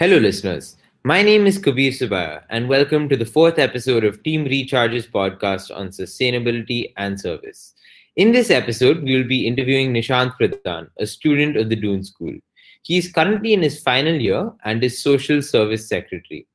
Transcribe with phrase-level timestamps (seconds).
[0.00, 0.76] Hello, listeners.
[1.02, 5.76] My name is Kabir Subaya, and welcome to the fourth episode of Team Recharge's podcast
[5.76, 7.74] on sustainability and service.
[8.14, 12.38] In this episode, we will be interviewing Nishant Pradhan, a student of the Doon School.
[12.82, 16.46] He is currently in his final year and is Social Service Secretary.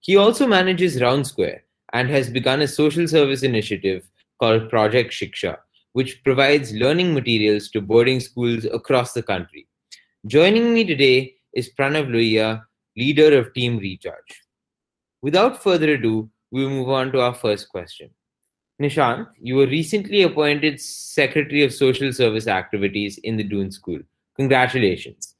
[0.00, 1.62] He also manages Round Square
[1.92, 4.10] and has begun a social service initiative
[4.40, 5.58] called Project Shiksha,
[5.92, 9.66] which provides learning materials to boarding schools across the country.
[10.26, 12.62] Joining me today is Pranav Lohia,
[12.96, 14.42] leader of Team Recharge.
[15.22, 18.10] Without further ado, we'll move on to our first question.
[18.80, 23.98] Nishant, you were recently appointed Secretary of Social Service Activities in the Doon School.
[24.36, 25.34] Congratulations.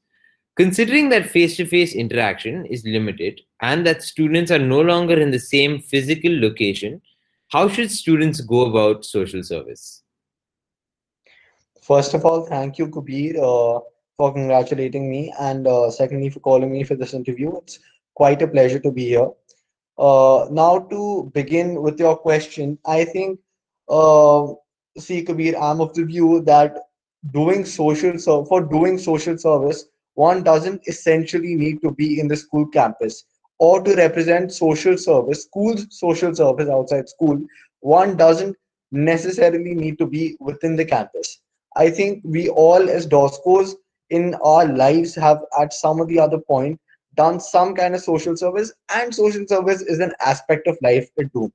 [0.57, 5.31] Considering that face to face interaction is limited and that students are no longer in
[5.31, 7.01] the same physical location,
[7.47, 10.03] how should students go about social service?
[11.89, 13.35] First of all, thank you, Kabir.
[13.43, 13.79] Uh,
[14.19, 17.55] for congratulating me and uh, secondly for calling me for this interview.
[17.57, 17.79] It's
[18.15, 19.29] quite a pleasure to be here.
[19.97, 23.39] Uh, now to begin with your question, I think,
[23.87, 24.47] uh,
[24.99, 26.77] see Kabir, I'm of the view that
[27.33, 32.35] doing social so for doing social service, one doesn't essentially need to be in the
[32.35, 33.23] school campus
[33.57, 37.41] or to represent social service, school's social service outside school,
[37.79, 38.55] one doesn't
[38.91, 41.39] necessarily need to be within the campus.
[41.75, 43.73] I think we all as DOSCOs
[44.09, 46.79] in our lives have at some of the other point
[47.15, 51.51] done some kind of social service and social service is an aspect of life too.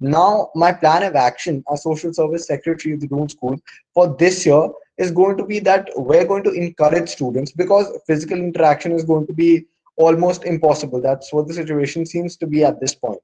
[0.00, 3.56] Now my plan of action as social service secretary of the Doon school
[3.92, 8.38] for this year is going to be that we're going to encourage students because physical
[8.38, 11.00] interaction is going to be almost impossible.
[11.00, 13.20] That's what the situation seems to be at this point.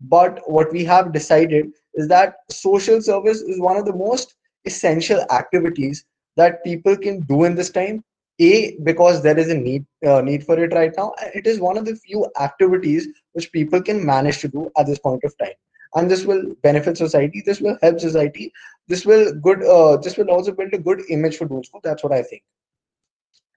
[0.00, 4.34] But what we have decided is that social service is one of the most
[4.66, 6.04] essential activities
[6.36, 8.04] that people can do in this time?
[8.38, 11.78] A because there is a need uh, need for it right now it is one
[11.78, 15.54] of the few activities which people can manage to do at this point of time.
[15.94, 18.52] And this will benefit society this will help society
[18.88, 22.12] this will good uh, this will also build a good image for school that's what
[22.12, 22.42] i think.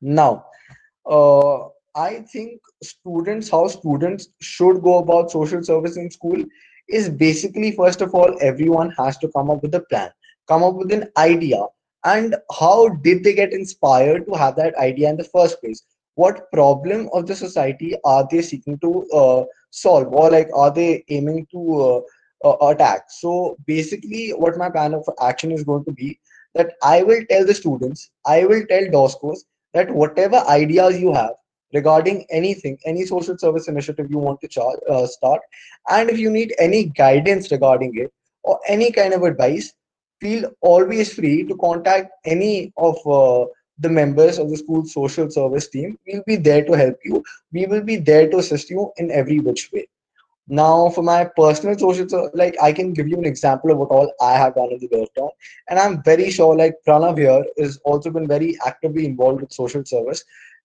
[0.02, 0.46] Now
[1.06, 6.42] uh, i think students how students should go about social service in school
[6.88, 10.10] is basically first of all everyone has to come up with a plan
[10.50, 11.66] come up with an idea
[12.06, 15.84] and how did they get inspired to have that idea in the first place?
[16.16, 21.06] What problem of the society are they seeking to uh, solve or like are they
[21.10, 22.04] aiming to
[22.44, 23.06] uh, uh, attack?
[23.10, 26.20] So basically what my plan of action is going to be
[26.56, 29.40] that i will tell the students i will tell doscos
[29.74, 31.34] that whatever ideas you have
[31.74, 35.42] regarding anything any social service initiative you want to char- uh, start
[35.90, 38.12] and if you need any guidance regarding it
[38.44, 39.74] or any kind of advice
[40.20, 43.46] feel always free to contact any of uh,
[43.80, 45.98] the members of the school social service team.
[46.06, 47.24] We'll be there to help you.
[47.52, 49.88] We will be there to assist you in every which way.
[50.52, 54.12] Now, for my personal social, like I can give you an example of what all
[54.20, 55.30] I have done in the lockdown,
[55.70, 59.86] and I'm very sure like Pranav here has also been very actively involved with social
[59.86, 60.24] service,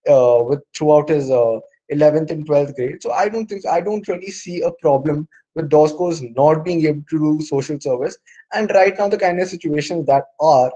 [0.08, 1.60] uh, with throughout his uh,
[1.92, 3.02] 11th and 12th grade.
[3.02, 7.04] So I don't think I don't really see a problem with DOSCOs not being able
[7.10, 8.16] to do social service.
[8.52, 10.72] And right now, the kind of situations that are,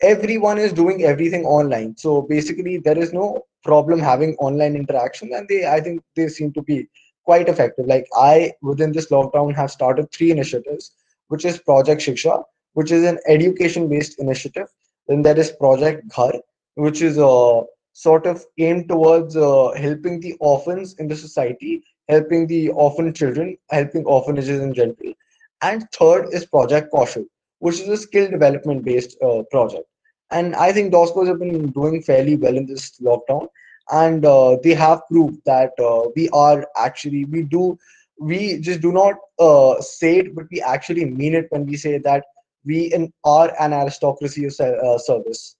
[0.00, 1.96] everyone is doing everything online.
[1.96, 6.52] So basically, there is no problem having online interaction, and they I think they seem
[6.52, 6.88] to be
[7.24, 7.86] quite effective.
[7.86, 10.92] Like I within this lockdown have started three initiatives,
[11.28, 12.42] which is Project Shiksha,
[12.74, 14.68] which is an education-based initiative.
[15.08, 16.32] Then there is Project Ghar,
[16.74, 17.62] which is a
[17.96, 23.56] sort of aimed towards uh, helping the orphans in the society, helping the orphan children,
[23.70, 25.14] helping orphanages in general.
[25.62, 27.24] And third is Project Kaushal,
[27.60, 29.88] which is a skill development based uh, project.
[30.30, 33.48] And I think DOSCOs have been doing fairly well in this lockdown.
[33.90, 37.78] And uh, they have proved that uh, we are actually, we do,
[38.20, 41.96] we just do not uh, say it, but we actually mean it when we say
[41.98, 42.24] that
[42.66, 45.55] we in, are an aristocracy of uh, service.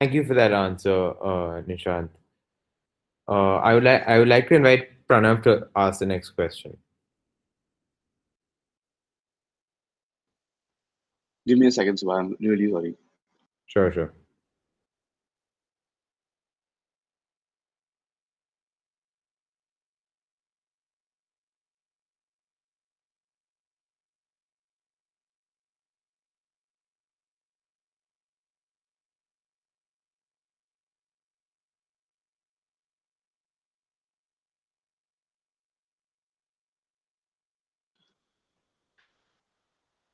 [0.00, 2.08] Thank you for that answer, uh, Nishant.
[3.28, 6.76] Uh, I would like I would like to invite Pranav to ask the next question.
[11.46, 12.96] Give me a second, so I'm really sorry.
[13.66, 14.12] Sure, sure.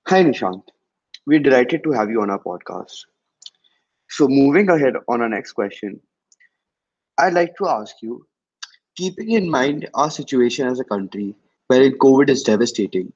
[0.09, 0.63] Hi Nishant,
[1.27, 3.07] we're delighted to have you on our podcast.
[4.09, 6.01] So, moving ahead on our next question,
[7.19, 8.25] I'd like to ask you
[8.97, 11.35] keeping in mind our situation as a country
[11.67, 13.13] wherein COVID is devastating,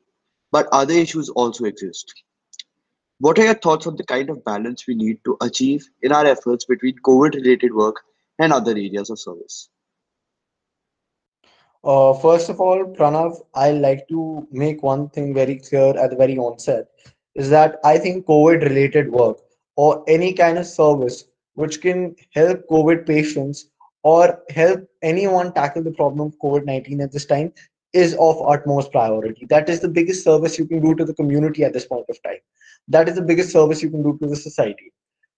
[0.50, 2.12] but other issues also exist.
[3.20, 6.26] What are your thoughts on the kind of balance we need to achieve in our
[6.26, 8.00] efforts between COVID related work
[8.40, 9.69] and other areas of service?
[11.82, 16.16] Uh, first of all, Pranav, I like to make one thing very clear at the
[16.16, 16.88] very onset
[17.34, 19.38] is that I think COVID related work
[19.76, 21.24] or any kind of service
[21.54, 23.66] which can help COVID patients
[24.02, 27.52] or help anyone tackle the problem of COVID 19 at this time
[27.92, 29.46] is of utmost priority.
[29.48, 32.22] That is the biggest service you can do to the community at this point of
[32.22, 32.38] time.
[32.88, 34.92] That is the biggest service you can do to the society.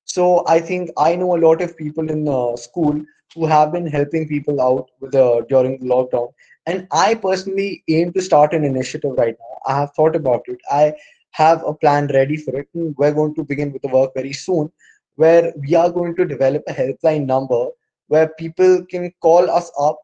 [0.04, 3.00] So I think I know a lot of people in uh, school
[3.34, 6.32] who have been helping people out with uh, during the lockdown.
[6.66, 9.58] And I personally aim to start an initiative right now.
[9.66, 10.58] I have thought about it.
[10.70, 10.94] I
[11.32, 12.68] have a plan ready for it.
[12.74, 14.70] And we're going to begin with the work very soon,
[15.16, 17.66] where we are going to develop a helpline number
[18.08, 19.98] where people can call us up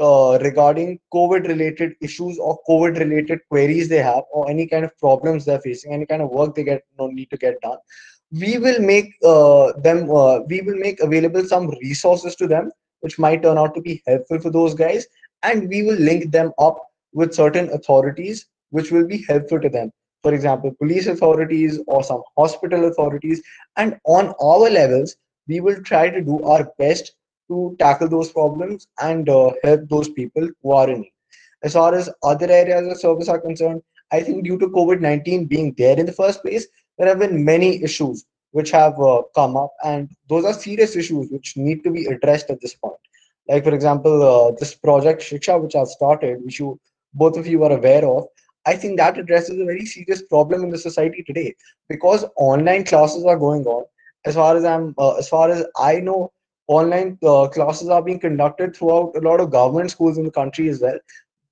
[0.00, 4.98] uh, regarding COVID related issues or COVID related queries they have or any kind of
[4.98, 7.76] problems they're facing, any kind of work they get no need to get done
[8.32, 13.18] we will make uh, them uh, we will make available some resources to them which
[13.18, 15.06] might turn out to be helpful for those guys
[15.42, 16.78] and we will link them up
[17.12, 19.90] with certain authorities which will be helpful to them.
[20.22, 23.42] For example police authorities or some hospital authorities.
[23.76, 25.16] And on our levels
[25.48, 27.12] we will try to do our best
[27.48, 31.12] to tackle those problems and uh, help those people who are in need.
[31.64, 35.74] As far as other areas of service are concerned i think due to covid-19 being
[35.78, 36.66] there in the first place
[37.00, 41.30] there have been many issues which have uh, come up, and those are serious issues
[41.30, 42.98] which need to be addressed at this point.
[43.48, 46.78] Like, for example, uh, this project Shiksha, which I've started, which you
[47.14, 48.26] both of you are aware of,
[48.66, 51.54] I think that addresses a very serious problem in the society today
[51.88, 53.84] because online classes are going on.
[54.26, 56.30] As far as I'm, uh, as far as I know,
[56.66, 60.68] online uh, classes are being conducted throughout a lot of government schools in the country
[60.68, 60.98] as well.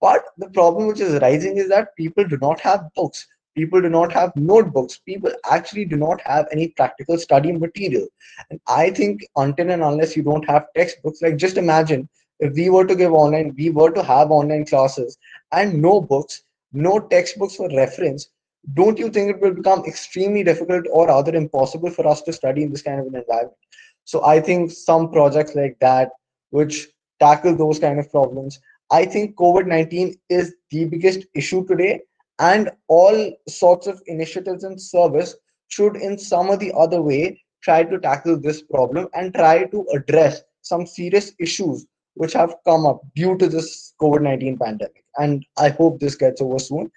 [0.02, 3.26] But the problem which is rising is that people do not have books
[3.58, 4.98] people do not have notebooks.
[4.98, 8.06] People actually do not have any practical study material.
[8.50, 12.08] And i think until and unless you don't have textbooks like just imagine
[12.40, 15.18] if we were to give online we were to have online classes
[15.52, 18.28] and no books no textbooks for reference
[18.74, 22.62] don't you think it will become extremely difficult or rather impossible for us to study
[22.62, 23.56] in this kind of an environment?
[24.04, 26.10] So i think some projects like that
[26.50, 26.88] which
[27.20, 28.60] tackle those kind of problems.
[28.90, 32.00] I think covid-19 is the biggest issue today
[32.38, 35.34] and all sorts of initiatives and service
[35.68, 39.86] should in some or the other way try to tackle this problem and try to
[39.94, 45.04] address some serious issues which have come up due to this covid-19 pandemic.
[45.16, 46.90] And i hope this gets over soon.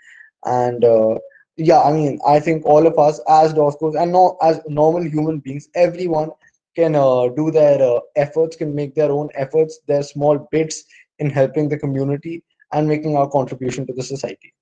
[0.45, 1.17] And uh,
[1.57, 5.67] yeah i mean i think all of us as doscos and as normal human beings
[5.75, 6.31] everyone
[6.75, 10.83] can uh, do their uh, efforts can make their own efforts their small bits
[11.19, 12.43] in helping the community
[12.73, 14.53] and making our contribution to the society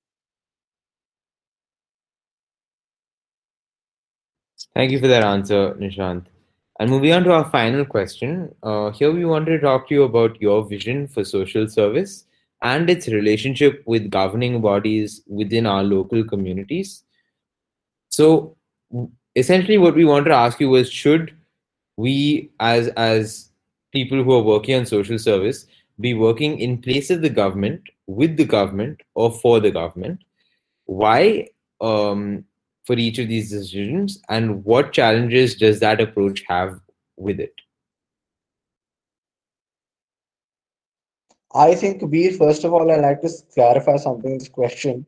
[4.75, 6.25] Thank you for that answer, Nishant.
[6.79, 10.03] And moving on to our final question, uh, here we wanted to talk to you
[10.03, 12.25] about your vision for social service
[12.61, 17.03] and its relationship with governing bodies within our local communities.
[18.09, 18.55] So,
[19.35, 21.35] essentially, what we wanted to ask you was should
[21.97, 23.49] we, as, as
[23.91, 25.65] people who are working on social service,
[25.99, 30.21] be working in place of the government, with the government, or for the government?
[30.85, 31.47] Why?
[31.81, 32.45] Um,
[32.89, 36.79] for each of these decisions and what challenges does that approach have
[37.17, 37.53] with it?
[41.53, 45.05] I think we first of all i'd like to clarify something in this question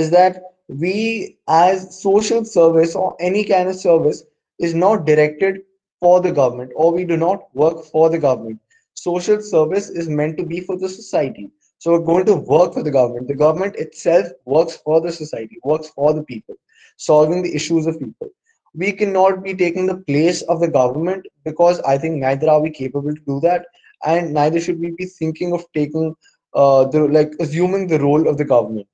[0.00, 4.22] is that we as social service or any kind of service
[4.58, 5.60] is not directed
[6.00, 8.58] for the government or we do not work for the government.
[8.94, 12.82] Social service is meant to be for the society so we're going to work for
[12.82, 16.54] the government the government itself works for the society works for the people
[16.98, 18.28] solving the issues of people.
[18.74, 22.70] We cannot be taking the place of the government because I think neither are we
[22.70, 23.66] capable to do that,
[24.04, 26.14] and neither should we be thinking of taking
[26.54, 28.86] uh, the like assuming the role of the government.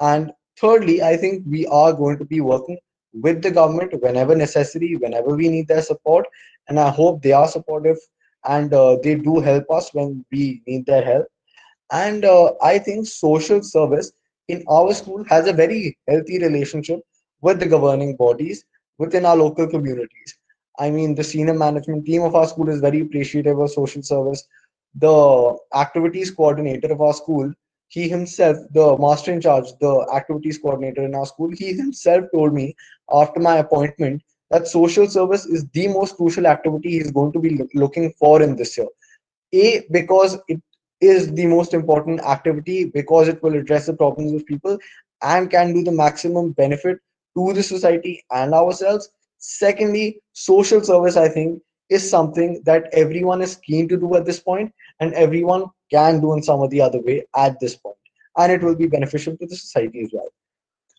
[0.00, 2.78] And thirdly, I think we are going to be working
[3.14, 6.26] with the government whenever necessary, whenever we need their support,
[6.68, 7.96] and I hope they are supportive
[8.46, 11.26] and uh, they do help us when we need their help.
[11.94, 14.10] And uh, I think social service
[14.48, 17.00] in our school has a very healthy relationship
[17.40, 18.64] with the governing bodies
[18.98, 20.38] within our local communities.
[20.80, 24.42] I mean, the senior management team of our school is very appreciative of social service.
[24.96, 27.52] The activities coordinator of our school,
[27.86, 32.54] he himself, the master in charge, the activities coordinator in our school, he himself told
[32.54, 32.74] me
[33.12, 34.20] after my appointment
[34.50, 38.56] that social service is the most crucial activity he's going to be looking for in
[38.56, 38.88] this year.
[39.52, 40.60] A, because it
[41.00, 44.78] is the most important activity, because it will address the problems of people
[45.22, 46.98] and can do the maximum benefit
[47.36, 49.10] to the society and ourselves.
[49.38, 51.60] Secondly, social service, I think,
[51.90, 56.32] is something that everyone is keen to do at this point and everyone can do
[56.32, 57.96] in some or the other way at this point.
[58.38, 60.28] And it will be beneficial to the society as well.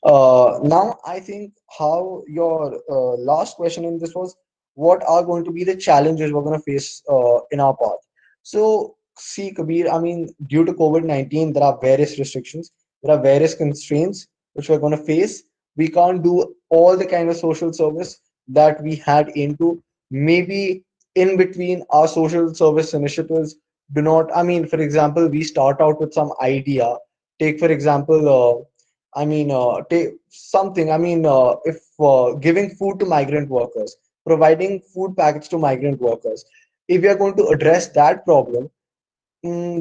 [0.06, 4.36] Uh, now i think how your uh, last question in this was
[4.76, 8.02] what are going to be the challenges we're going to face uh, in our path?
[8.44, 12.72] So see kabir i mean due to covid-19 there are various restrictions
[13.06, 15.44] there are various constraints which we're going to face.
[15.78, 21.38] We can't do all the kind of social service that we had into maybe in
[21.38, 23.56] between our social service initiatives
[23.94, 26.96] do not i mean for example we start out with some idea.
[27.40, 32.70] Take for example uh, i mean uh, take something i mean uh, if uh, giving
[32.72, 33.96] food to migrant workers
[34.26, 36.46] providing food packets to migrant workers.
[36.88, 38.70] If we are going to address that problem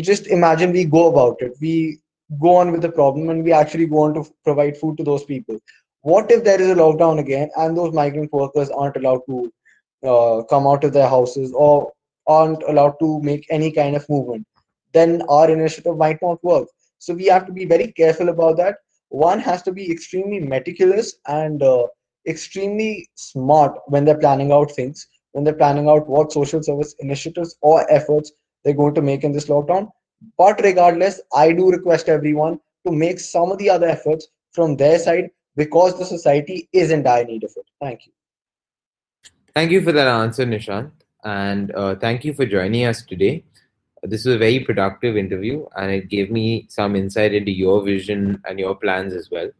[0.00, 1.98] just imagine we go about it we
[2.40, 5.24] go on with the problem and we actually go on to provide food to those
[5.24, 5.58] people
[6.02, 9.52] what if there is a lockdown again and those migrant workers aren't allowed to
[10.04, 11.92] uh, come out of their houses or
[12.26, 14.46] aren't allowed to make any kind of movement,
[14.92, 16.68] then our initiative might not work.
[16.98, 18.76] So we have to be very careful about that.
[19.08, 21.86] One has to be extremely meticulous and uh,
[22.26, 27.56] extremely smart when they're planning out things, when they're planning out what social service initiatives
[27.60, 28.32] or efforts
[28.64, 29.90] they're going to make in this lockdown.
[30.38, 34.98] But regardless, I do request everyone to make some of the other efforts from their
[34.98, 37.66] side because the society is in dire need of it.
[37.80, 38.12] Thank you.
[39.54, 40.90] Thank you for that answer, Nishant.
[41.24, 43.44] And uh, thank you for joining us today.
[44.02, 48.42] This was a very productive interview, and it gave me some insight into your vision
[48.44, 49.50] and your plans as well.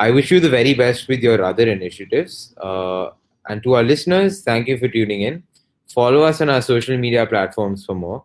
[0.00, 2.54] I wish you the very best with your other initiatives.
[2.56, 3.10] Uh,
[3.48, 5.42] and to our listeners, thank you for tuning in.
[5.88, 8.24] Follow us on our social media platforms for more,